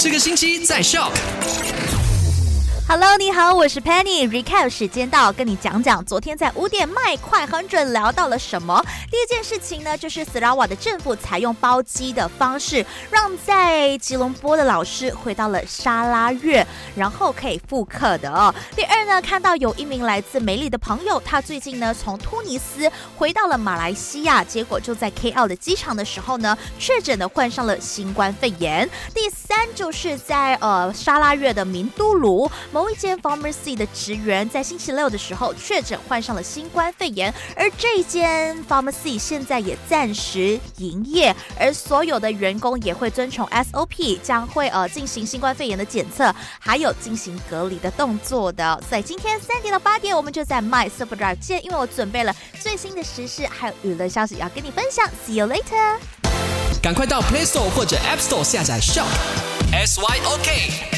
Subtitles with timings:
[0.00, 1.97] 这个星期在 Shock。
[2.90, 4.26] Hello，你好，我是 Penny。
[4.26, 8.82] Recap 时间到，跟你讲讲昨天在五点麦快很准聊到了什么。
[9.10, 16.66] 第一件事情呢，就是斯拉瓦的政府采用包机的方式，让在吉隆坡的老师回到了沙拉越，
[16.96, 18.54] 然后可以复课的哦。
[18.74, 28.88] 第二呢，看到有一名来自梅里的朋友，他最近呢从突尼斯回到了马来西亚，结果就在 KL 的机场的时候呢，确诊的患上了新冠肺炎。
[29.12, 32.50] 第三就是在呃沙拉越的明都卢。
[32.78, 48.80] 某一间 pharmacy 的职员在星期六的时候确诊患上了新冠肺炎，而这间 pharmacy 现在也暂时营业，而所有的员工也会遵从 SOP，将会呃进行新冠肺炎的检测，还有进行隔离的动作的。
[48.88, 55.04] 所以今天三点到八点，我们就在 My Super Drive 见，因为我准备了最新的时事还有娱乐消息要跟你分享。
[55.26, 55.98] See you later。
[56.80, 59.08] 赶快到 Play Store 或者 App Store 下载 Shop
[59.72, 60.97] S Y O K。